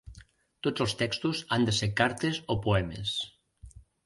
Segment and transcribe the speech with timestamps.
[0.67, 3.15] Tots els textos han de ser cartes o poemes.